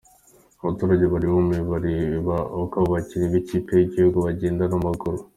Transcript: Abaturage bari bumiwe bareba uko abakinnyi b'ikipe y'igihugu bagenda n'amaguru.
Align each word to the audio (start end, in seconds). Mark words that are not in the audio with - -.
Abaturage 0.61 1.05
bari 1.13 1.27
bumiwe 1.33 1.63
bareba 1.71 2.35
uko 2.63 2.75
abakinnyi 2.83 3.27
b'ikipe 3.33 3.71
y'igihugu 3.75 4.17
bagenda 4.27 4.63
n'amaguru. 4.67 5.17